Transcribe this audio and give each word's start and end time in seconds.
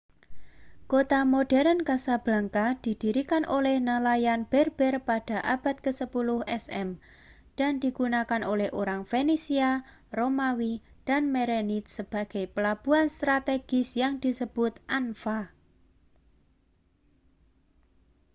kota 0.91 1.19
modern 1.33 1.79
casablanca 1.89 2.65
didirikan 2.85 3.43
oleh 3.57 3.75
nelayan 3.87 4.41
berber 4.51 4.95
pada 5.09 5.37
abad 5.55 5.75
ke-10 5.83 6.15
sm 6.63 6.89
dan 7.59 7.73
digunakan 7.83 8.41
oleh 8.53 8.69
orang 8.81 9.01
fenisia 9.11 9.71
romawi 10.17 10.73
dan 11.07 11.23
merenid 11.35 11.83
sebagai 11.97 12.45
pelabuhan 12.55 13.07
strategis 13.17 13.89
yang 14.01 14.13
disebut 14.25 14.73
anfa 14.99 15.39